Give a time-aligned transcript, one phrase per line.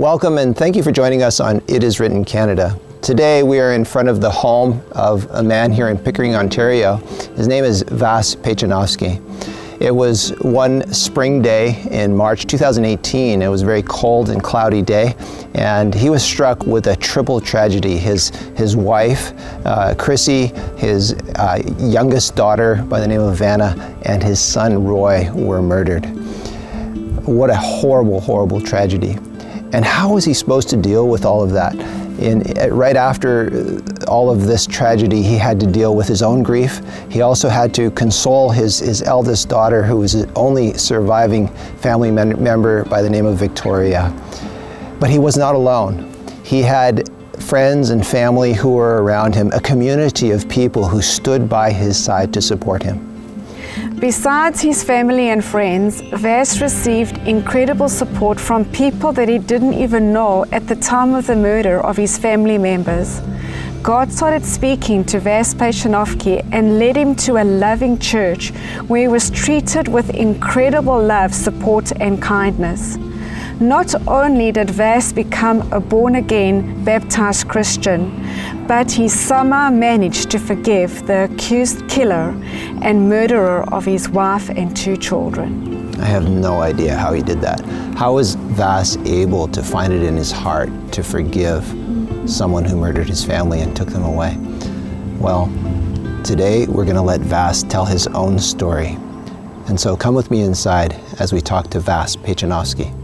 [0.00, 2.74] Welcome and thank you for joining us on It Is Written Canada.
[3.02, 6.96] Today we are in front of the home of a man here in Pickering, Ontario.
[7.36, 9.20] His name is Vas Pejcinovski.
[9.78, 13.42] It was one spring day in March 2018.
[13.42, 15.14] It was a very cold and cloudy day,
[15.52, 17.98] and he was struck with a triple tragedy.
[17.98, 19.34] His, his wife,
[19.66, 20.46] uh, Chrissy,
[20.78, 23.74] his uh, youngest daughter by the name of Vanna,
[24.06, 26.06] and his son Roy were murdered.
[27.26, 29.18] What a horrible, horrible tragedy.
[29.72, 31.74] And how was he supposed to deal with all of that?
[32.18, 32.42] In,
[32.72, 36.82] right after uh, all of this tragedy, he had to deal with his own grief.
[37.08, 41.48] He also had to console his, his eldest daughter, who was his only surviving
[41.78, 44.12] family member by the name of Victoria.
[44.98, 46.12] But he was not alone.
[46.44, 47.08] He had
[47.40, 51.96] friends and family who were around him, a community of people who stood by his
[52.02, 53.09] side to support him.
[54.00, 60.10] Besides his family and friends, Vas received incredible support from people that he didn't even
[60.10, 63.20] know at the time of the murder of his family members.
[63.82, 68.54] God started speaking to Vas Pejcinovski and led him to a loving church
[68.88, 72.96] where he was treated with incredible love, support, and kindness.
[73.60, 78.10] Not only did Vass become a born again, baptized Christian,
[78.66, 82.34] but he somehow managed to forgive the accused killer
[82.80, 85.94] and murderer of his wife and two children.
[86.00, 87.60] I have no idea how he did that.
[87.98, 91.62] How was Vass able to find it in his heart to forgive
[92.24, 94.38] someone who murdered his family and took them away?
[95.18, 95.52] Well,
[96.24, 98.96] today we're going to let Vass tell his own story.
[99.68, 102.96] And so come with me inside as we talk to Vass Pejcinovski.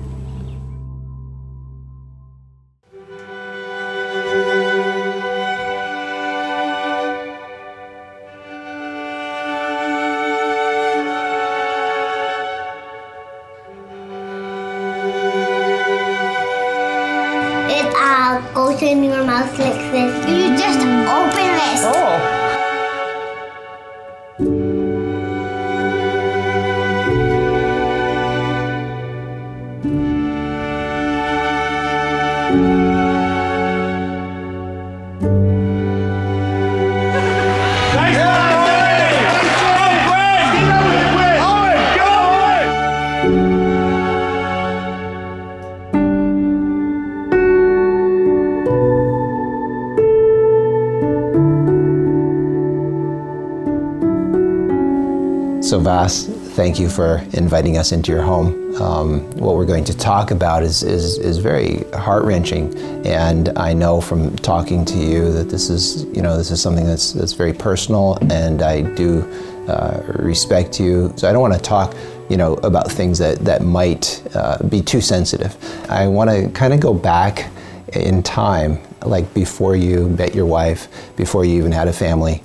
[55.66, 58.80] So, Vas, thank you for inviting us into your home.
[58.80, 62.72] Um, what we're going to talk about is, is, is very heart wrenching,
[63.04, 66.86] and I know from talking to you that this is you know this is something
[66.86, 69.22] that's that's very personal, and I do
[69.66, 71.12] uh, respect you.
[71.16, 71.96] So I don't want to talk
[72.30, 75.56] you know about things that that might uh, be too sensitive.
[75.90, 77.50] I want to kind of go back
[77.92, 82.40] in time, like before you met your wife, before you even had a family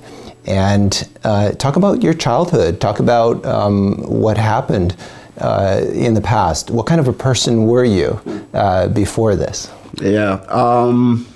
[0.46, 2.80] and uh, talk about your childhood.
[2.80, 4.96] Talk about um, what happened
[5.38, 6.70] uh, in the past.
[6.70, 8.20] What kind of a person were you
[8.52, 9.70] uh, before this?
[10.00, 11.26] Yeah, um,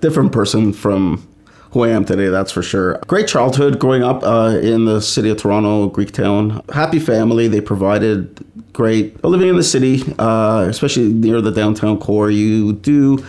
[0.00, 1.26] different person from
[1.72, 2.98] who I am today, that's for sure.
[3.06, 6.62] Great childhood growing up uh, in the city of Toronto, Greek town.
[6.72, 7.46] Happy family.
[7.46, 12.30] They provided great living in the city, uh, especially near the downtown core.
[12.30, 13.24] You do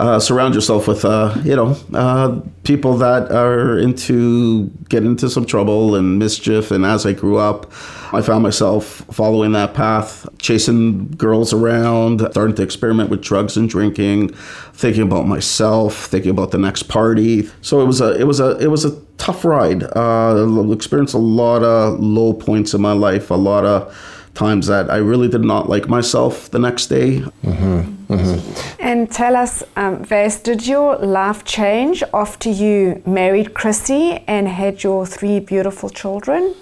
[0.00, 5.44] uh, surround yourself with, uh, you know, uh, people that are into get into some
[5.44, 6.70] trouble and mischief.
[6.70, 7.70] And as I grew up,
[8.12, 13.68] I found myself following that path, chasing girls around, starting to experiment with drugs and
[13.68, 14.30] drinking,
[14.72, 17.50] thinking about myself, thinking about the next party.
[17.60, 19.82] So it was a, it was a, it was a tough ride.
[19.94, 23.94] Uh, experienced a lot of low points in my life, a lot of
[24.34, 27.20] times that I really did not like myself the next day.
[27.44, 28.14] Mm-hmm.
[28.14, 28.82] Mm-hmm.
[28.82, 34.82] And tell us, um, Vas, did your life change after you married Chrissy and had
[34.82, 36.54] your three beautiful children?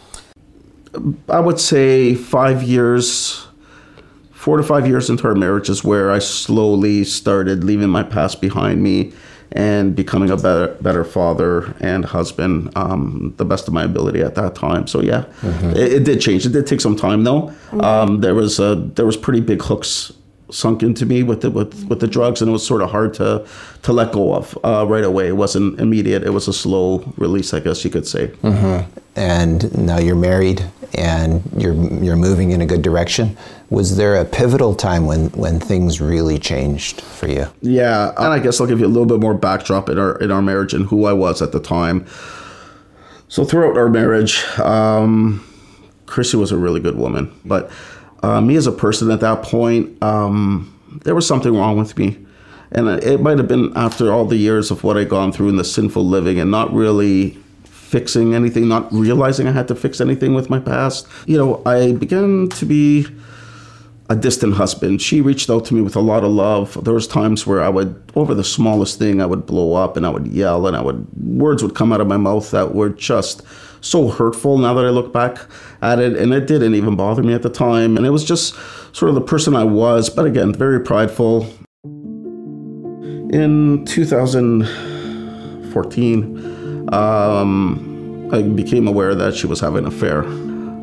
[1.29, 3.47] I would say five years,
[4.33, 8.41] four to five years into our marriage is where I slowly started leaving my past
[8.41, 9.12] behind me
[9.53, 14.35] and becoming a better better father and husband um, the best of my ability at
[14.35, 14.87] that time.
[14.87, 15.71] So yeah mm-hmm.
[15.71, 16.47] it, it, did change.
[16.47, 17.43] It did take some time though.
[17.43, 17.81] Mm-hmm.
[17.81, 20.12] um, there was a, there was pretty big hooks
[20.50, 23.12] sunk into me with the with, with the drugs and it was sort of hard
[23.15, 23.47] to
[23.83, 25.29] to let go of uh, right away.
[25.29, 26.23] It wasn't immediate.
[26.23, 28.29] It was a slow release i guess you could say.
[28.29, 28.99] Mm-hmm.
[29.17, 30.65] and now you're married
[30.99, 33.37] and you're you're moving in a good direction.
[33.71, 37.47] Was there a pivotal time when when things really changed for you?
[37.61, 40.31] Yeah and i guess i'll give you a little bit more backdrop in our in
[40.31, 42.06] our marriage and who i was at the time.
[43.29, 45.45] So throughout our marriage um,
[46.06, 47.71] chrissy was a really good woman but
[48.23, 50.75] uh, me as a person at that point, um,
[51.05, 52.19] there was something wrong with me.
[52.71, 55.59] And it might have been after all the years of what I'd gone through and
[55.59, 57.39] the sinful living and not really
[57.88, 61.08] fixing anything, not realizing I had to fix anything with my past.
[61.26, 63.06] You know, I began to be
[64.11, 65.02] a distant husband.
[65.02, 66.82] She reached out to me with a lot of love.
[66.85, 70.06] There was times where I would, over the smallest thing, I would blow up and
[70.06, 72.88] I would yell and I would words would come out of my mouth that were
[72.90, 73.43] just
[73.81, 74.58] so hurtful.
[74.58, 75.38] Now that I look back
[75.82, 78.55] at it, and it didn't even bother me at the time, and it was just
[78.94, 80.11] sort of the person I was.
[80.11, 81.46] But again, very prideful.
[83.31, 86.57] In 2014,
[86.93, 90.25] um, I became aware that she was having an affair.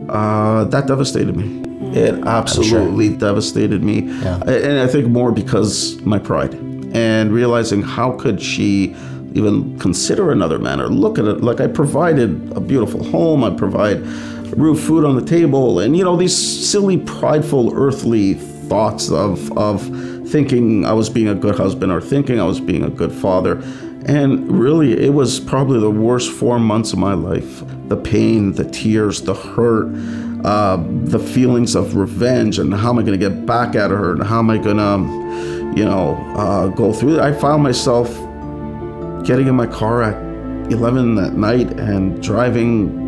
[0.10, 1.64] Uh, that devastated me.
[1.98, 3.18] It absolutely sure.
[3.18, 4.02] devastated me.
[4.02, 4.42] Yeah.
[4.44, 6.54] And I think more because my pride
[6.94, 8.96] and realizing how could she
[9.34, 13.50] even consider another man or look at it like I provided a beautiful home, I
[13.50, 14.00] provide
[14.56, 19.82] roof, food on the table, and you know these silly, prideful, earthly thoughts of of
[20.30, 23.62] thinking I was being a good husband or thinking I was being a good father.
[24.06, 27.64] And really, it was probably the worst four months of my life.
[27.90, 29.88] The pain, the tears, the hurt,
[30.46, 34.12] uh, the feelings of revenge, and how am I going to get back at her,
[34.14, 37.20] and how am I going to, you know, uh, go through it.
[37.20, 38.10] I found myself
[39.26, 43.06] getting in my car at 11 at night and driving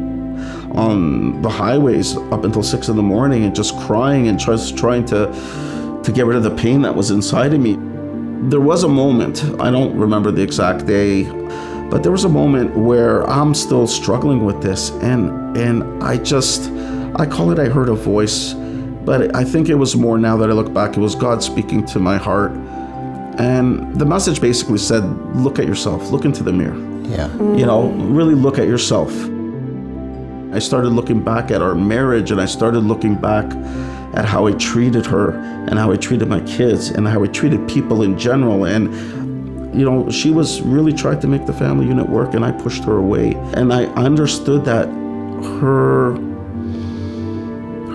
[0.72, 5.06] on the highways up until six in the morning and just crying and just trying
[5.06, 5.28] to
[6.04, 7.74] to get rid of the pain that was inside of me.
[8.48, 11.24] There was a moment, I don't remember the exact day,
[11.90, 16.72] but there was a moment where I'm still struggling with this and and I just
[17.16, 18.54] I call it I heard a voice,
[19.04, 21.86] but I think it was more now that I look back, it was God speaking
[21.88, 22.52] to my heart.
[23.38, 25.04] And the message basically said,
[25.36, 26.78] look at yourself, look into the mirror.
[27.04, 27.28] Yeah.
[27.54, 29.12] You know, really look at yourself.
[30.54, 33.46] I started looking back at our marriage and I started looking back
[34.18, 35.30] at how I treated her
[35.70, 38.66] and how I treated my kids and how I treated people in general.
[38.66, 38.86] And,
[39.80, 42.84] you know, she was really trying to make the family unit work and I pushed
[42.86, 43.36] her away.
[43.54, 44.88] And I understood that
[45.60, 46.16] her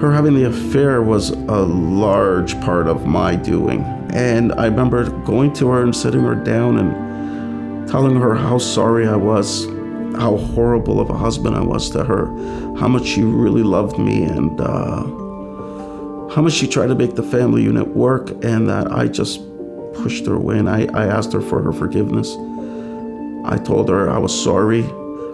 [0.01, 3.83] her having the affair was a large part of my doing.
[4.13, 9.07] And I remember going to her and sitting her down and telling her how sorry
[9.07, 9.67] I was,
[10.17, 12.27] how horrible of a husband I was to her,
[12.79, 15.22] how much she really loved me, and uh,
[16.35, 19.41] how much she tried to make the family unit work, and that I just
[19.95, 20.59] pushed her away.
[20.59, 22.37] And I, I asked her for her forgiveness.
[23.45, 24.85] I told her I was sorry.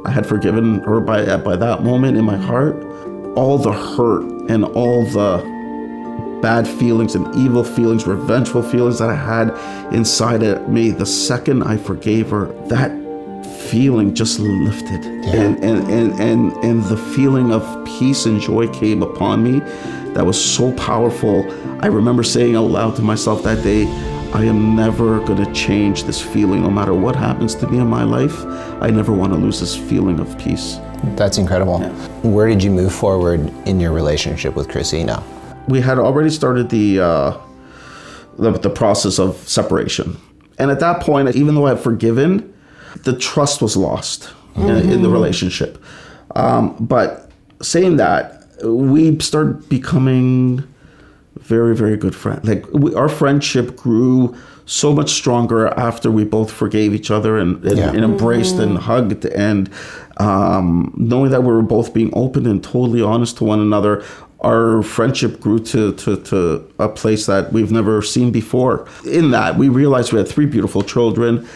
[0.04, 2.82] I had forgiven her by, by that moment in my heart
[3.36, 5.38] all the hurt and all the
[6.42, 11.62] bad feelings and evil feelings, revengeful feelings that I had inside of me, the second
[11.62, 12.90] I forgave her, that
[13.70, 15.04] feeling just lifted.
[15.04, 15.36] Yeah.
[15.36, 19.60] And, and, and, and, and the feeling of peace and joy came upon me
[20.14, 21.46] that was so powerful.
[21.80, 23.86] I remember saying out loud to myself that day,
[24.32, 27.86] I am never going to change this feeling no matter what happens to me in
[27.86, 28.44] my life.
[28.82, 30.78] I never want to lose this feeling of peace.
[31.16, 31.80] That's incredible.
[31.80, 31.92] Yeah.
[32.22, 35.22] Where did you move forward in your relationship with Christina?
[35.66, 37.40] We had already started the, uh,
[38.38, 40.18] the, the process of separation.
[40.58, 42.54] And at that point, even though I had forgiven,
[43.04, 44.24] the trust was lost
[44.54, 44.68] mm-hmm.
[44.68, 45.12] in, in, the mm-hmm.
[45.12, 45.82] relationship.
[46.34, 47.30] Um, but
[47.62, 50.62] saying that, we started becoming
[51.36, 52.46] very, very good friends.
[52.46, 57.64] Like we, our friendship grew so much stronger after we both forgave each other and,
[57.64, 57.88] and, yeah.
[57.88, 58.76] and embraced mm-hmm.
[58.76, 59.70] and hugged and
[60.18, 64.04] um, knowing that we were both being open and totally honest to one another
[64.40, 68.88] our friendship grew to, to, to a place that we've never seen before.
[69.04, 71.48] In that, we realized we had three beautiful children.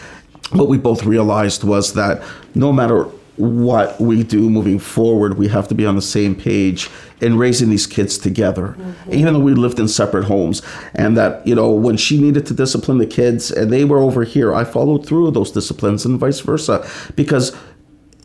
[0.51, 2.21] What we both realized was that
[2.55, 6.89] no matter what we do moving forward, we have to be on the same page
[7.19, 9.13] in raising these kids together, mm-hmm.
[9.13, 10.61] even though we lived in separate homes.
[10.93, 14.23] And that, you know, when she needed to discipline the kids and they were over
[14.23, 16.87] here, I followed through those disciplines and vice versa.
[17.15, 17.55] Because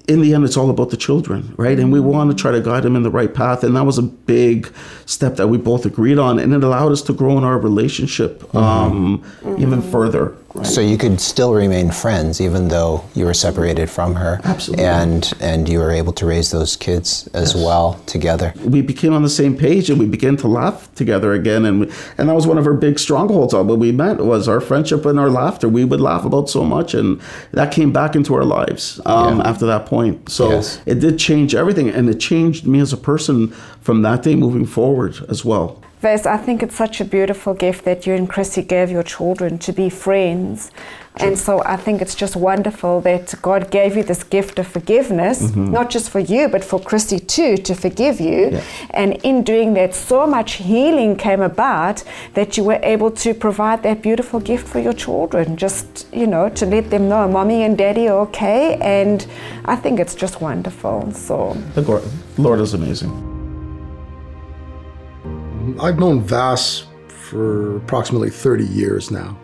[0.09, 1.79] in the end, it's all about the children, right?
[1.79, 3.63] And we want to try to guide them in the right path.
[3.63, 4.73] And that was a big
[5.05, 6.39] step that we both agreed on.
[6.39, 8.57] And it allowed us to grow in our relationship mm-hmm.
[8.57, 9.63] um, mm-hmm.
[9.63, 10.35] even further.
[10.55, 10.67] Right?
[10.67, 14.41] So you could still remain friends even though you were separated from her.
[14.45, 14.87] Absolutely.
[14.87, 17.63] And, and you were able to raise those kids as yes.
[17.63, 18.55] well together.
[18.65, 21.67] We became on the same page and we began to laugh together again.
[21.67, 24.49] And, we, and that was one of our big strongholds on when we met was
[24.49, 25.69] our friendship and our laughter.
[25.69, 27.21] We would laugh about so much and
[27.53, 29.49] that came back into our lives um, yeah.
[29.49, 30.31] after that point.
[30.31, 30.81] So yes.
[30.87, 33.49] it did change everything and it changed me as a person
[33.83, 35.83] from that day moving forward as well.
[36.01, 39.59] Vas, I think it's such a beautiful gift that you and Chrissy gave your children
[39.59, 40.71] to be friends.
[41.17, 45.43] And so I think it's just wonderful that God gave you this gift of forgiveness,
[45.43, 45.73] mm-hmm.
[45.73, 48.51] not just for you, but for Christy too to forgive you.
[48.53, 48.63] Yeah.
[48.91, 53.83] And in doing that, so much healing came about that you were able to provide
[53.83, 55.57] that beautiful gift for your children.
[55.57, 58.77] Just, you know, to let them know mommy and daddy are okay.
[58.81, 59.27] And
[59.65, 61.11] I think it's just wonderful.
[61.13, 61.83] So, The
[62.37, 63.28] Lord is amazing.
[65.81, 69.39] I've known Vass for approximately 30 years now.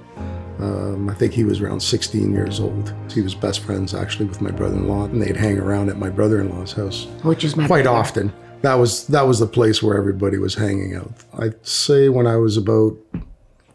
[0.59, 2.95] Um, I think he was around 16 years old.
[3.13, 6.73] He was best friends actually with my brother-in-law, and they'd hang around at my brother-in-law's
[6.73, 7.89] house which is quite brother.
[7.91, 8.33] often.
[8.63, 11.13] That was that was the place where everybody was hanging out.
[11.39, 12.97] I'd say when I was about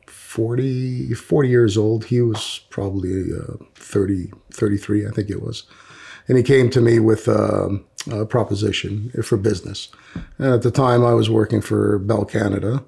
[0.08, 5.64] 40, 40 years old, he was probably uh, 30, 33, I think it was.
[6.28, 9.90] And he came to me with um, a proposition for business.
[10.38, 12.84] And at the time, I was working for Bell Canada.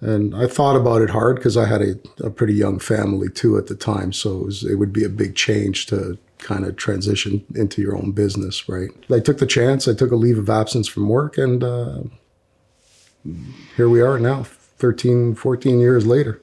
[0.00, 3.58] And I thought about it hard because I had a, a pretty young family too
[3.58, 4.12] at the time.
[4.12, 7.96] So it, was, it would be a big change to kind of transition into your
[7.96, 8.90] own business, right?
[9.12, 9.86] I took the chance.
[9.86, 11.98] I took a leave of absence from work, and uh,
[13.76, 16.40] here we are now, 13, 14 years later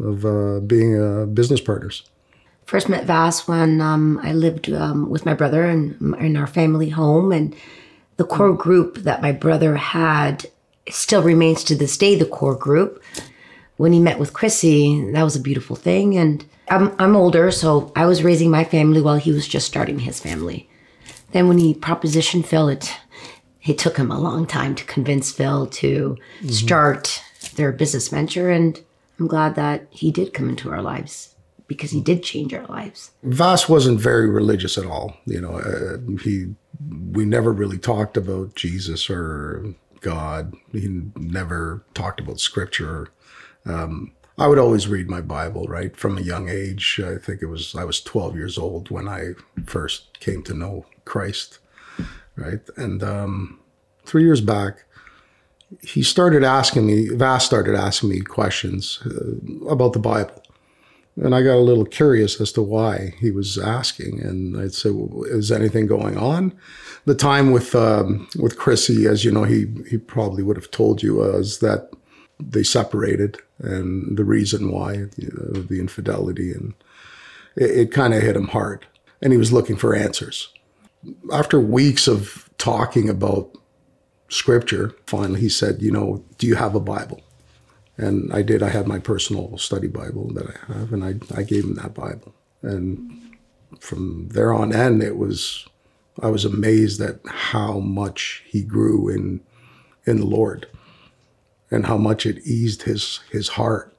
[0.00, 2.09] of uh, being uh, business partners.
[2.70, 6.88] First met Vass when um, I lived um, with my brother in, in our family
[6.88, 7.52] home, and
[8.16, 10.46] the core group that my brother had
[10.88, 13.02] still remains to this day the core group.
[13.76, 16.16] When he met with Chrissy, that was a beautiful thing.
[16.16, 19.98] And I'm, I'm older, so I was raising my family while he was just starting
[19.98, 20.70] his family.
[21.32, 22.96] Then when he propositioned Phil, it
[23.64, 26.16] it took him a long time to convince Phil to
[26.48, 27.20] start
[27.56, 28.80] their business venture, and
[29.18, 31.34] I'm glad that he did come into our lives
[31.70, 33.12] because he did change our lives.
[33.22, 35.16] Vas wasn't very religious at all.
[35.24, 36.52] You know, uh, he
[37.12, 40.52] we never really talked about Jesus or God.
[40.72, 43.10] He never talked about Scripture.
[43.66, 47.00] Um, I would always read my Bible, right, from a young age.
[47.04, 49.34] I think it was I was 12 years old when I
[49.64, 51.60] first came to know Christ,
[52.34, 53.60] right, and um,
[54.04, 54.86] three years back.
[55.82, 60.39] He started asking me, Vas started asking me questions uh, about the Bible.
[61.22, 64.90] And I got a little curious as to why he was asking, and I'd say,
[64.90, 66.54] well, "Is anything going on?"
[67.04, 71.02] The time with um, with Chrissy, as you know, he he probably would have told
[71.02, 71.90] you was that
[72.38, 76.72] they separated, and the reason why you know, the infidelity, and
[77.54, 78.86] it, it kind of hit him hard,
[79.20, 80.48] and he was looking for answers.
[81.30, 83.50] After weeks of talking about
[84.30, 87.20] scripture, finally he said, "You know, do you have a Bible?"
[88.00, 88.62] And I did.
[88.62, 91.92] I had my personal study Bible that I have, and I, I gave him that
[91.92, 92.34] Bible.
[92.62, 93.36] And
[93.78, 95.68] from there on end, it was
[96.22, 99.40] I was amazed at how much he grew in
[100.06, 100.66] in the Lord,
[101.70, 103.94] and how much it eased his his heart.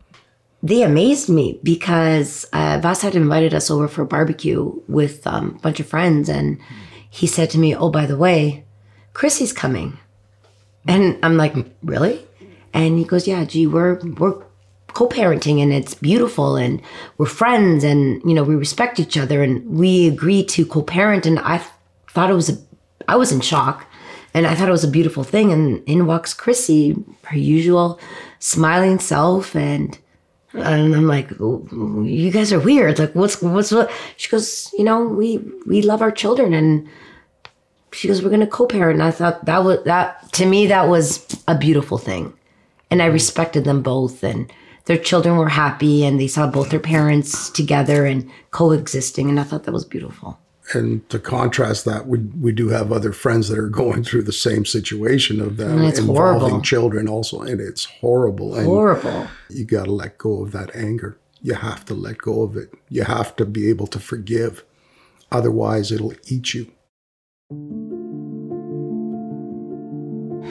[0.63, 5.59] They amazed me because uh, Vas had invited us over for barbecue with um, a
[5.59, 6.59] bunch of friends, and
[7.07, 8.65] he said to me, "Oh, by the way,
[9.13, 9.99] Chrissy's coming,"
[10.87, 11.53] and I'm like,
[11.83, 12.25] "Really?"
[12.73, 14.41] And he goes, "Yeah, gee, we're we're
[14.93, 16.81] co-parenting, and it's beautiful, and
[17.17, 21.39] we're friends, and you know we respect each other, and we agree to co-parent." And
[21.39, 21.61] I
[22.09, 22.57] thought it was a,
[23.07, 23.85] I was in shock,
[24.33, 25.51] and I thought it was a beautiful thing.
[25.51, 27.99] And in walks Chrissy, her usual
[28.39, 29.97] smiling self, and
[30.53, 31.65] and I'm like, "Oh,
[32.03, 32.99] you guys are weird.
[32.99, 33.89] Like, what's what's what?
[34.17, 36.87] She goes, you know, we we love our children, and
[37.93, 38.99] she goes, we're gonna co-parent.
[38.99, 42.33] And I thought that was that to me that was a beautiful thing,
[42.91, 44.51] and I respected them both, and
[44.85, 49.43] their children were happy, and they saw both their parents together and coexisting, and I
[49.43, 50.37] thought that was beautiful.
[50.73, 54.31] And to contrast that, we we do have other friends that are going through the
[54.31, 56.61] same situation of them involving horrible.
[56.61, 58.55] children also, and it's horrible.
[58.55, 59.27] And Horrible.
[59.49, 61.17] you got to let go of that anger.
[61.41, 62.69] You have to let go of it.
[62.89, 64.63] You have to be able to forgive.
[65.31, 66.71] Otherwise, it'll eat you.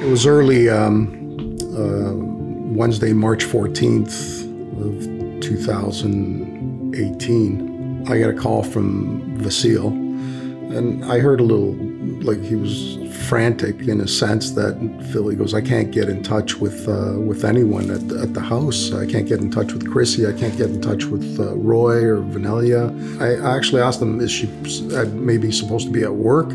[0.02, 2.29] It was early um, uh,
[2.70, 4.48] Wednesday, March 14th
[4.80, 5.04] of
[5.40, 8.08] 2018.
[8.08, 11.76] I got a call from Vasil, and I heard a little
[12.22, 12.96] like he was
[13.28, 14.74] frantic in a sense that
[15.12, 18.40] Philly goes, I can't get in touch with uh, with anyone at the, at the
[18.40, 18.92] house.
[18.92, 20.26] I can't get in touch with Chrissy.
[20.26, 22.90] I can't get in touch with uh, Roy or Venallia.
[23.20, 24.48] I I actually asked him, is she
[24.94, 26.52] uh, maybe supposed to be at work?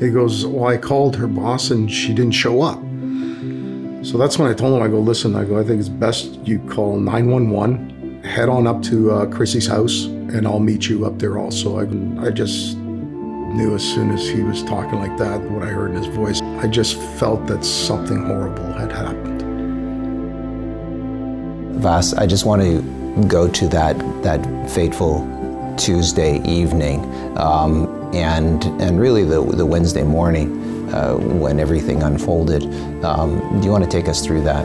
[0.00, 2.81] He goes, well, I called her boss and she didn't show up.
[4.02, 6.34] So that's when I told him, I go, listen, I go, I think it's best
[6.44, 11.20] you call 911, head on up to uh, Chrissy's house, and I'll meet you up
[11.20, 11.78] there also.
[11.78, 15.90] I, I just knew as soon as he was talking like that, what I heard
[15.92, 19.42] in his voice, I just felt that something horrible had happened.
[21.80, 22.82] Vas, I just want to
[23.28, 25.28] go to that that fateful
[25.76, 27.04] Tuesday evening,
[27.38, 30.61] um, and and really the the Wednesday morning.
[30.92, 32.62] Uh, when everything unfolded.
[33.04, 34.64] Um, do you want to take us through that?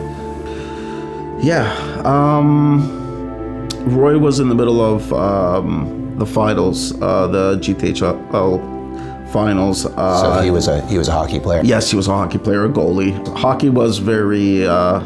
[1.42, 1.72] Yeah.
[2.04, 9.86] Um, Roy was in the middle of um, the finals, uh, the GTHL finals.
[9.86, 11.60] Uh, So he was a he was a hockey player.
[11.64, 13.12] Yes, he was a hockey player, a goalie.
[13.36, 15.00] Hockey was very uh,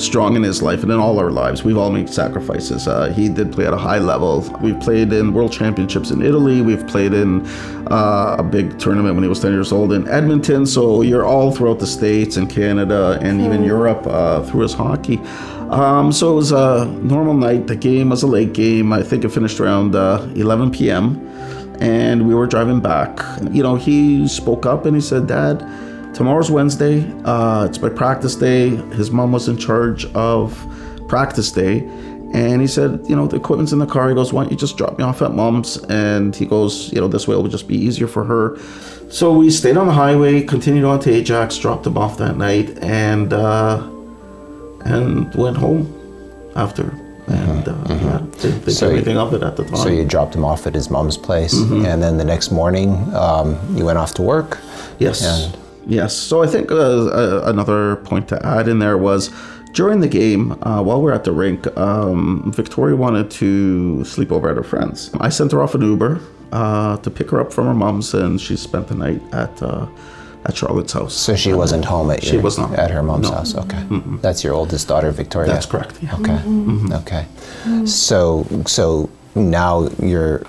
[0.00, 1.64] strong in his life and in all our lives.
[1.64, 2.88] We've all made sacrifices.
[2.88, 4.40] Uh, he did play at a high level.
[4.60, 6.62] We've played in world championships in Italy.
[6.62, 7.46] We've played in
[7.88, 10.66] uh, a big tournament when he was 10 years old in Edmonton.
[10.66, 15.18] So you're all throughout the States and Canada and even Europe uh, through his hockey.
[15.70, 17.68] Um, so it was a normal night.
[17.68, 18.92] The game was a late game.
[18.92, 21.26] I think it finished around uh, 11 p.m.
[21.80, 23.20] And we were driving back.
[23.52, 25.62] You know, he spoke up and he said, Dad,
[26.14, 27.10] tomorrow's Wednesday.
[27.24, 28.70] Uh, it's my practice day.
[28.96, 30.56] His mom was in charge of
[31.08, 31.80] practice day.
[32.32, 34.08] And he said, you know, the equipment's in the car.
[34.08, 35.78] He goes, why don't you just drop me off at mom's?
[35.84, 38.56] And he goes, you know, this way it will just be easier for her.
[39.10, 42.78] So we stayed on the highway, continued on to Ajax, dropped him off that night,
[42.80, 43.82] and uh,
[44.84, 45.92] and went home
[46.54, 46.90] after.
[47.26, 48.70] And uh, yeah, didn't think Mm-hmm.
[48.70, 49.76] So you- anything of it at the time.
[49.78, 51.84] So you dropped him off at his mom's place, Mm-hmm.
[51.86, 54.58] and then the next morning um, you went off to work.
[55.00, 55.22] Yes.
[55.24, 56.14] And- yes.
[56.16, 59.30] So I think uh, uh, another point to add in there was
[59.72, 64.32] during the game, uh, while we are at the rink, um, Victoria wanted to sleep
[64.32, 65.10] over at her friend's.
[65.20, 66.20] I sent her off an Uber
[66.52, 69.86] uh, to pick her up from her mom's, and she spent the night at uh,
[70.46, 71.14] at Charlotte's house.
[71.14, 72.72] So she wasn't home at She your, was not.
[72.78, 73.36] at her mom's No.
[73.36, 73.54] house.
[73.54, 73.84] Okay,
[74.22, 75.52] that's your oldest daughter, Victoria.
[75.52, 75.98] That's correct.
[76.02, 76.16] Yeah.
[76.18, 76.38] Okay,
[77.02, 77.86] okay.
[77.86, 80.42] So so now you're.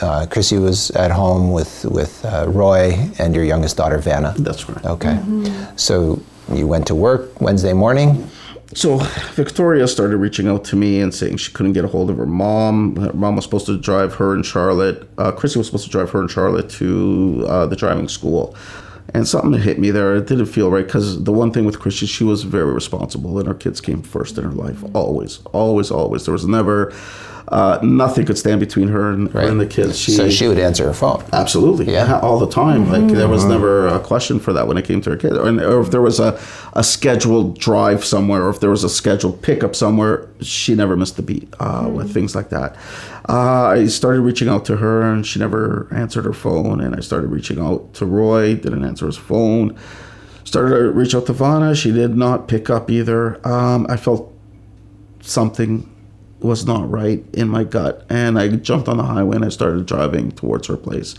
[0.00, 4.34] Uh, Chrissy was at home with with uh, Roy and your youngest daughter Vanna.
[4.38, 4.84] That's correct.
[4.86, 5.20] Okay,
[5.76, 6.20] so
[6.52, 8.28] you went to work Wednesday morning.
[8.74, 8.98] So
[9.34, 12.26] Victoria started reaching out to me and saying she couldn't get a hold of her
[12.26, 12.96] mom.
[12.96, 15.08] Her mom was supposed to drive her and Charlotte.
[15.18, 18.56] Uh, Chrissy was supposed to drive her and Charlotte to uh, the driving school.
[19.14, 20.16] And something hit me there.
[20.16, 23.46] It didn't feel right because the one thing with Chrissy, she was very responsible, and
[23.46, 24.82] her kids came first in her life.
[24.94, 26.24] Always, always, always.
[26.24, 26.92] There was never
[27.48, 29.98] uh, nothing could stand between her and, her and the kids.
[29.98, 31.24] so she would answer her phone.
[31.32, 31.92] Absolutely.
[31.92, 32.06] Yeah.
[32.06, 32.18] Yeah.
[32.20, 32.90] All the time.
[32.90, 35.34] Like there was never a question for that when it came to her kid.
[35.34, 36.40] Or, or if there was a,
[36.72, 41.18] a scheduled drive somewhere or if there was a scheduled pickup somewhere, she never missed
[41.18, 42.76] a beat uh, with things like that.
[43.28, 46.80] Uh, I started reaching out to her and she never answered her phone.
[46.80, 49.78] And I started reaching out to Roy, didn't answer his phone.
[50.42, 51.74] Started to reach out to Vanna.
[51.76, 53.46] She did not pick up either.
[53.46, 54.32] Um, I felt
[55.20, 55.92] something
[56.40, 58.04] was not right in my gut.
[58.08, 61.14] And i jumped on the highway and i started driving towards her place.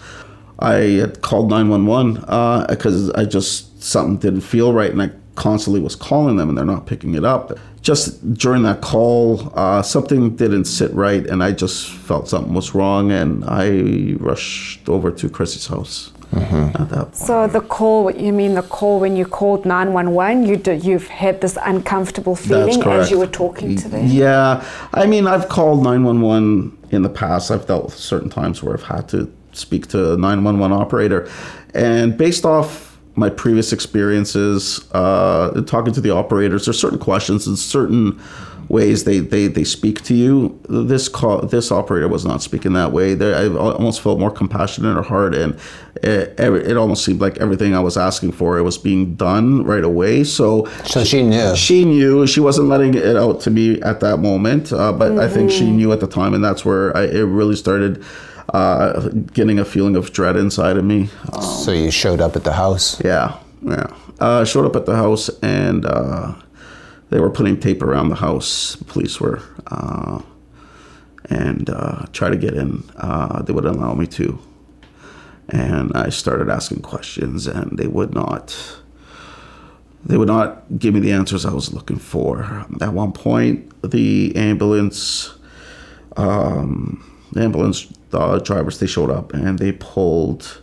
[0.60, 5.96] I had called 911 because i just something didn't feel right and i constantly was
[5.96, 7.52] calling them and they're not picking it up.
[7.82, 12.76] Just during that call uh, something didn't sit right and i just felt something was
[12.76, 17.16] wrong and i rushed over to chrissy's house at that point.
[17.16, 21.42] So the call, you mean the call when you called 911, you did, you've had
[21.42, 24.08] this uncomfortable feeling as you were talking to them?
[24.08, 27.52] Yeah, I mean, I've called 911 in the past.
[27.52, 31.30] I've dealt with certain times where I've had to speak to a 911 operator,
[31.74, 37.58] and based off my previous experiences, uh, talking to the operators, there's certain questions and
[37.58, 38.22] certain
[38.70, 40.60] ways they, they, they speak to you.
[40.68, 43.14] This call, this operator was not speaking that way.
[43.14, 45.58] They, I almost felt more compassion in her heart, and
[46.04, 49.84] it, it almost seemed like everything I was asking for it was being done right
[49.84, 50.24] away.
[50.24, 51.56] So So she knew.
[51.56, 55.28] she knew she wasn't letting it out to me at that moment, uh, but I
[55.30, 58.04] think she knew at the time, and that's where I, it really started
[58.54, 61.10] uh, getting a feeling of dread inside of me.
[61.34, 63.02] Uh, So you showed up at the house.
[63.04, 63.88] yeah, yeah.
[64.20, 66.34] Uh, showed up at the house, and uh,
[67.10, 68.76] they were putting tape around the house.
[68.88, 70.22] Police were, uh,
[71.30, 72.84] and uh, try to get in.
[72.98, 74.40] Uh, they wouldn't allow me to,
[75.50, 78.56] and I started asking questions, and they would not
[80.08, 82.66] they would not give me the answers I was looking for.
[82.80, 85.36] At one point, the ambulance,
[86.16, 90.62] um, the ambulance uh, drivers, they showed up and they pulled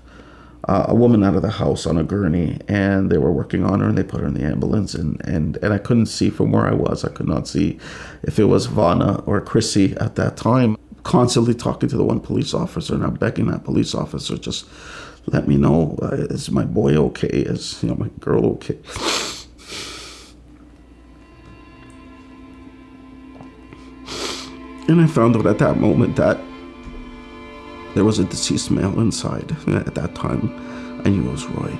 [0.68, 3.81] uh, a woman out of the house on a gurney, and they were working on
[3.81, 6.53] her, and they put her in the ambulance, and and and I couldn't see from
[6.53, 7.05] where I was.
[7.05, 7.79] I could not see
[8.22, 10.77] if it was Vanna or Chrissy at that time.
[11.03, 14.66] Constantly talking to the one police officer, and I'm begging that police officer just
[15.27, 17.29] let me know uh, is my boy okay?
[17.29, 18.79] Is you know my girl okay?
[24.87, 26.38] And I found out at that moment that
[27.94, 29.57] there was a deceased male inside.
[29.68, 30.52] At that time,
[31.04, 31.78] I knew it was Roy.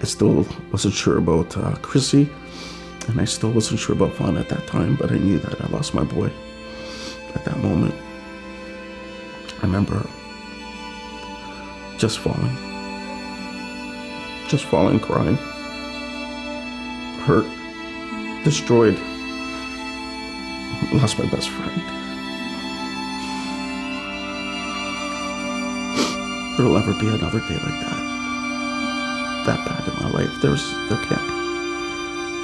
[0.00, 2.28] I still wasn't sure about uh, Chrissy,
[3.08, 5.68] and I still wasn't sure about Fawn at that time, but I knew that I
[5.68, 6.30] lost my boy
[7.34, 7.94] at that moment.
[9.58, 10.06] I remember
[11.98, 12.56] just falling.
[14.48, 15.36] Just falling, crying.
[17.24, 17.46] Hurt.
[18.44, 18.98] Destroyed.
[20.92, 22.01] Lost my best friend.
[26.56, 28.02] There'll never be another day like that.
[29.46, 30.40] That bad in my life.
[30.42, 31.34] There's there can't be.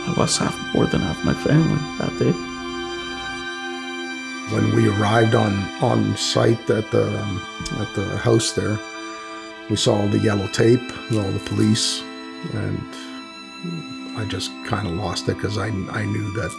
[0.08, 2.32] I lost half more than half my family that day.
[4.54, 7.42] When we arrived on on site at the um,
[7.78, 8.78] at the house there,
[9.68, 12.02] we saw all the yellow tape, and all the police,
[12.54, 12.80] and
[14.16, 16.52] I just kind of lost it because I I knew that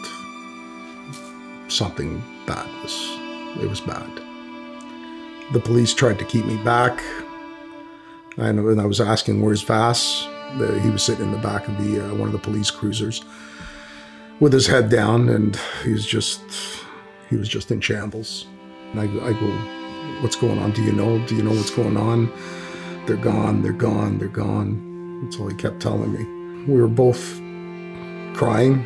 [1.67, 2.93] something bad was
[3.59, 4.11] it was bad.
[5.51, 7.01] The police tried to keep me back,
[8.41, 12.05] and when I was asking where's Vass, he was sitting in the back of the
[12.05, 13.23] uh, one of the police cruisers
[14.39, 16.41] with his head down, and he was just
[17.29, 18.47] he was just in shambles.
[18.91, 20.71] And I, I go, what's going on?
[20.71, 21.19] Do you know?
[21.27, 22.31] Do you know what's going on?
[23.05, 23.61] They're gone.
[23.61, 24.17] They're gone.
[24.17, 25.23] They're gone.
[25.23, 26.65] That's all he kept telling me.
[26.65, 27.35] We were both
[28.35, 28.85] crying,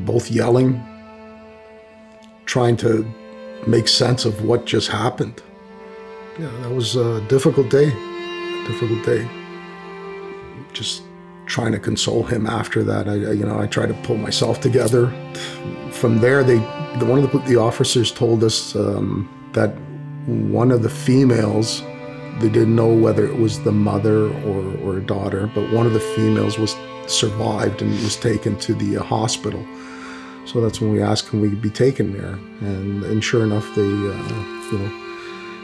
[0.00, 0.82] both yelling,
[2.46, 3.04] trying to
[3.66, 5.42] make sense of what just happened.
[6.38, 7.92] Yeah, that was a difficult day.
[8.66, 9.28] Difficult day.
[10.72, 11.02] Just
[11.46, 13.08] trying to console him after that.
[13.08, 15.12] I, you know, I tried to pull myself together.
[15.92, 16.58] From there, they,
[16.98, 19.70] the, one of the, the officers told us um, that
[20.26, 21.80] one of the females,
[22.40, 25.92] they didn't know whether it was the mother or, or a daughter, but one of
[25.92, 26.74] the females was
[27.06, 29.64] survived and was taken to the uh, hospital.
[30.44, 32.38] So that's when we asked, can we be taken there?
[32.60, 33.86] And, and sure enough, they, uh,
[34.72, 35.05] you know,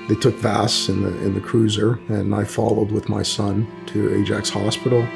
[0.08, 4.14] they took Vass in the in the cruiser, and I followed with my son to
[4.20, 5.06] Ajax Hospital.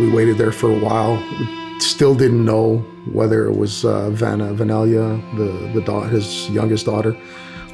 [0.00, 1.16] We waited there for a while.
[1.38, 2.78] We still didn't know
[3.12, 7.16] whether it was uh, Vanna Venallia, the the da- his youngest daughter,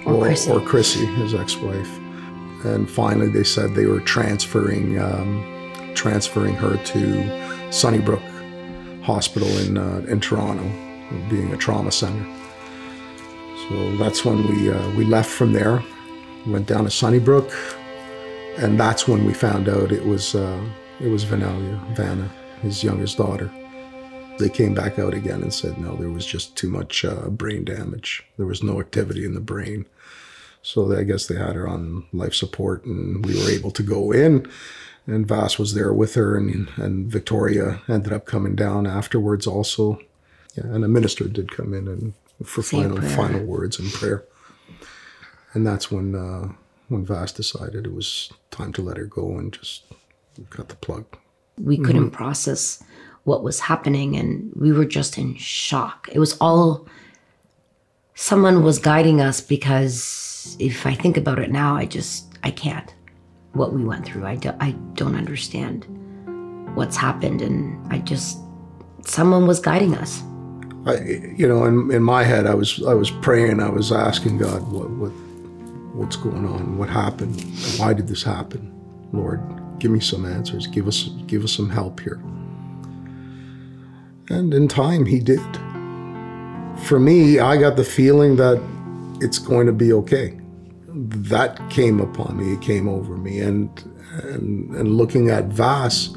[0.07, 0.51] Or Chrissy.
[0.51, 1.91] or Chrissy, his ex-wife.
[2.65, 5.43] And finally, they said they were transferring um,
[5.95, 8.23] transferring her to Sunnybrook
[9.03, 10.65] Hospital in uh, in Toronto,
[11.31, 12.25] being a trauma center.
[13.69, 15.83] So that's when we uh, we left from there,
[16.47, 17.51] went down to Sunnybrook,
[18.59, 20.61] and that's when we found out it was uh,
[21.01, 22.29] it was Venallia, Vanna,
[22.61, 23.51] his youngest daughter.
[24.39, 27.65] They came back out again and said no, there was just too much uh, brain
[27.65, 28.25] damage.
[28.37, 29.87] There was no activity in the brain.
[30.63, 33.83] So they, I guess they had her on life support, and we were able to
[33.83, 34.49] go in.
[35.07, 39.99] And Vass was there with her, and and Victoria ended up coming down afterwards also.
[40.55, 42.13] Yeah, and a minister did come in and
[42.47, 43.11] for Say a final prayer.
[43.11, 44.25] final words and prayer.
[45.55, 46.53] And that's when uh,
[46.89, 49.85] when Vass decided it was time to let her go and just
[50.51, 51.05] cut the plug.
[51.59, 52.83] we couldn't process
[53.25, 56.87] what was happening and we were just in shock it was all
[58.15, 62.95] someone was guiding us because if i think about it now i just i can't
[63.53, 65.87] what we went through i, do, I don't understand
[66.75, 68.39] what's happened and i just
[69.05, 70.23] someone was guiding us
[70.85, 70.99] I,
[71.37, 73.61] you know, in, in my head, I was I was praying.
[73.61, 75.13] I was asking God, what what
[75.95, 76.79] what's going on?
[76.79, 77.41] What happened?
[77.77, 78.73] Why did this happen?
[79.13, 79.41] Lord,
[79.79, 80.67] give me some answers.
[80.67, 82.21] Give us give us some help here.
[84.29, 85.41] And in time, He did.
[86.85, 88.61] For me, I got the feeling that
[89.21, 90.39] it's going to be okay.
[90.89, 92.55] That came upon me.
[92.55, 93.69] It came over me, and
[94.25, 96.15] and and looking at Vass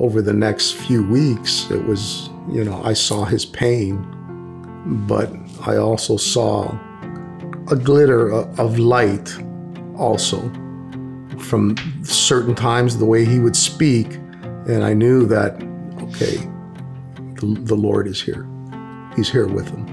[0.00, 3.98] over the next few weeks, it was, you know, I saw his pain,
[5.08, 5.32] but
[5.66, 6.78] I also saw
[7.70, 9.36] a glitter of light
[9.96, 10.40] also
[11.38, 14.14] from certain times, the way he would speak.
[14.66, 15.54] And I knew that,
[16.02, 16.36] okay,
[17.36, 18.46] the, the Lord is here.
[19.16, 19.86] He's here with him.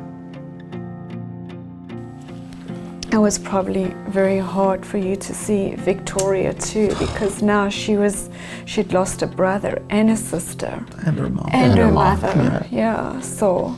[3.11, 8.29] It was probably very hard for you to see Victoria too, because now she was
[8.65, 11.49] she'd lost a brother and a sister And her mom.
[11.53, 12.65] and, her, her mom, mother.
[12.69, 13.21] Yeah.
[13.21, 13.77] So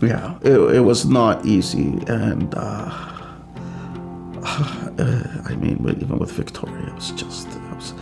[0.00, 2.60] yeah, it, it was not easy, and uh,
[4.44, 7.94] uh, I mean, even with Victoria, it was just, it was,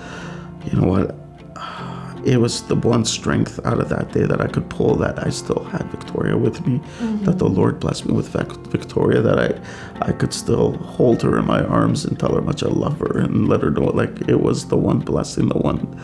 [0.64, 1.14] you know what?
[2.24, 5.28] It was the one strength out of that day that I could pull that I
[5.30, 6.80] still had Victoria with me,
[7.24, 11.46] that the Lord blessed me with Victoria, that I, I could still hold her in
[11.46, 14.28] my arms and tell her how much I love her and let her know like
[14.28, 16.00] it was the one blessing, the one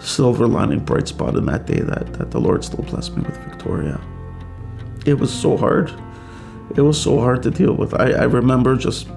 [0.00, 3.36] silver lining bright spot in that day that, that the Lord still blessed me with
[3.44, 4.00] Victoria
[5.08, 5.92] it was so hard.
[6.76, 7.94] It was so hard to deal with.
[7.94, 9.08] I, I remember just,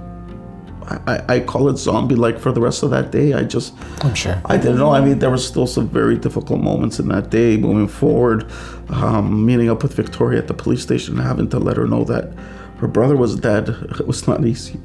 [0.84, 3.34] I, I- call it zombie like for the rest of that day.
[3.34, 3.73] I just,
[4.04, 4.41] I'm sure.
[4.45, 4.91] I didn't know.
[4.91, 8.49] I mean, there were still some very difficult moments in that day moving forward.
[8.89, 12.34] Um, meeting up with Victoria at the police station, having to let her know that
[12.77, 13.69] her brother was dead.
[13.99, 14.80] It was not easy.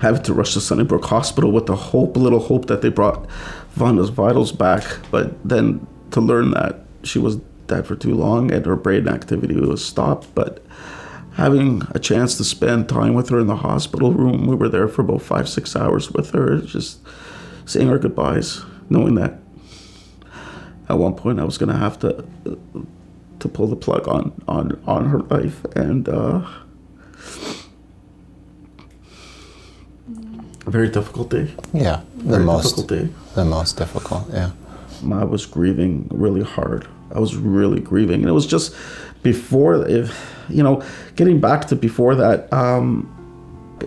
[0.00, 3.28] having to rush to Sunnybrook Hospital with the hope, little hope that they brought
[3.70, 4.84] Vanna's vitals back.
[5.10, 7.36] But then to learn that she was
[7.68, 10.34] dead for too long and her brain activity was stopped.
[10.34, 10.64] But
[11.34, 14.88] having a chance to spend time with her in the hospital room, we were there
[14.88, 16.98] for about five, six hours with her, just
[17.64, 19.38] saying our goodbyes, knowing that
[20.88, 22.24] at one point I was going to have to
[23.40, 26.08] to pull the plug on on on her life and.
[26.08, 26.44] Uh,
[30.66, 31.50] a very difficult day.
[31.72, 33.08] Yeah, the Very most difficult day.
[33.34, 34.28] the most difficult.
[34.32, 34.50] Yeah.
[35.12, 36.86] I was grieving really hard.
[37.14, 38.74] I was really grieving, and it was just
[39.22, 40.82] before, if you know,
[41.16, 42.52] getting back to before that.
[42.52, 43.14] Um,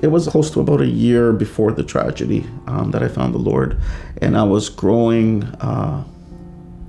[0.02, 3.40] it was close to about a year before the tragedy um, that I found the
[3.40, 3.78] Lord,
[4.22, 5.44] and I was growing.
[5.44, 6.04] Uh,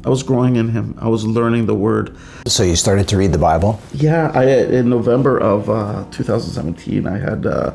[0.04, 0.96] I was growing in Him.
[1.00, 2.16] I was learning the Word.
[2.46, 3.80] So you started to read the Bible.
[3.92, 7.72] Yeah, I in November of uh, 2017, I had uh,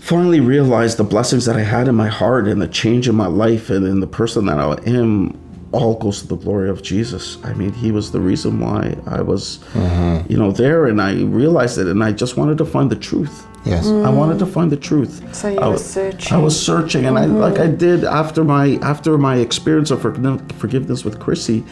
[0.00, 3.28] finally realized the blessings that I had in my heart and the change in my
[3.28, 5.38] life and in the person that I am.
[5.72, 7.38] All goes to the glory of Jesus.
[7.44, 10.30] I mean, He was the reason why I was, mm-hmm.
[10.30, 13.46] you know, there, and I realized it, and I just wanted to find the truth.
[13.64, 13.86] Yes.
[13.86, 15.22] I wanted to find the truth.
[15.34, 16.32] So you I were was- searching.
[16.32, 17.36] I was searching, and I mm-hmm.
[17.36, 21.64] like I did after my after my experience of forgiveness with Chrissy.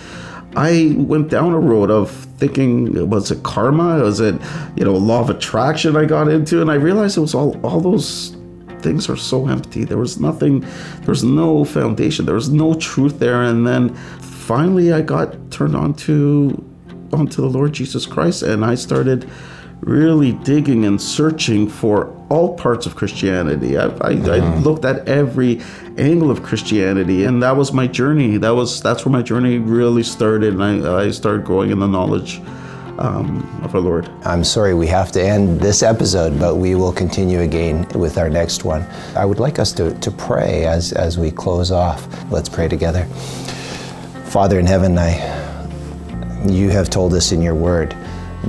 [0.57, 4.03] I went down a road of thinking, was it karma?
[4.03, 4.35] Was it,
[4.77, 6.63] you know, law of attraction I got into?
[6.63, 8.35] And I realized it was all all those
[8.83, 9.85] things are so empty.
[9.85, 12.27] There was nothing, there was no foundation.
[12.27, 13.43] There was no truth there.
[13.43, 16.65] And then finally, I got turned on to
[17.13, 19.31] onto the Lord Jesus Christ, and I started
[19.81, 23.79] really digging and searching for all parts of Christianity.
[23.79, 25.61] I, I, I looked at every
[25.97, 28.37] angle of Christianity, and that was my journey.
[28.37, 31.87] That was that's where my journey really started, and I, I started growing in the
[31.87, 32.41] knowledge
[32.99, 34.11] um, of our Lord.
[34.25, 38.29] I'm sorry we have to end this episode, but we will continue again with our
[38.29, 38.83] next one.
[39.17, 42.07] I would like us to, to pray as, as we close off.
[42.31, 43.05] Let's pray together.
[44.27, 45.13] Father in heaven, I,
[46.47, 47.97] you have told us in your word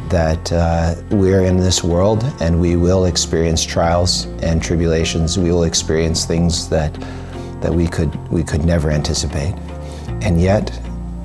[0.10, 5.38] that uh, we're in this world and we will experience trials and tribulations.
[5.38, 6.94] We will experience things that,
[7.62, 9.56] that we, could, we could never anticipate.
[10.22, 10.80] And yet,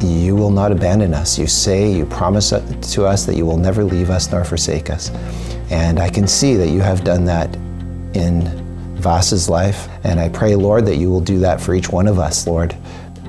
[0.04, 1.38] you will not abandon us.
[1.38, 5.10] You say, you promise to us that you will never leave us nor forsake us.
[5.70, 7.54] And I can see that you have done that
[8.14, 8.42] in
[8.96, 9.88] Vasa's life.
[10.04, 12.76] And I pray, Lord, that you will do that for each one of us, Lord.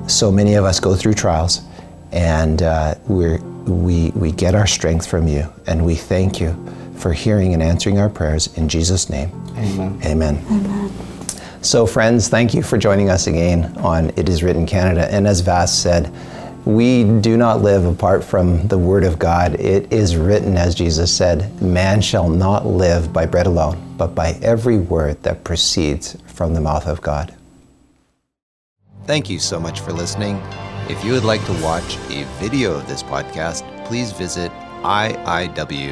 [0.06, 1.62] So many of us go through trials,
[2.12, 5.52] and uh, we're, we, we get our strength from you.
[5.66, 6.54] And we thank you
[6.96, 8.56] for hearing and answering our prayers.
[8.56, 10.00] In Jesus' name, Amen.
[10.04, 10.44] amen.
[10.50, 10.92] Amen.
[11.62, 15.12] So, friends, thank you for joining us again on It Is Written Canada.
[15.12, 16.12] And as Vass said,
[16.66, 19.54] we do not live apart from the Word of God.
[19.54, 24.32] It is written, as Jesus said, man shall not live by bread alone, but by
[24.42, 27.32] every word that proceeds from the mouth of God.
[29.04, 30.42] Thank you so much for listening.
[30.88, 34.50] If you would like to watch a video of this podcast, please visit
[34.82, 35.90] iiw.ca.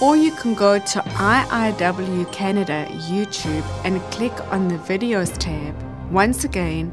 [0.00, 5.74] Or you can go to IIW Canada YouTube and click on the videos tab.
[6.12, 6.92] Once again,